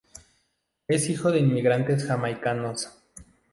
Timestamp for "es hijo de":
0.87-1.37